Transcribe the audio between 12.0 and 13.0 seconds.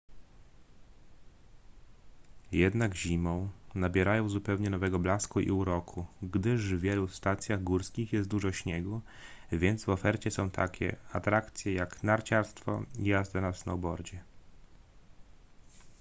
narciarstwo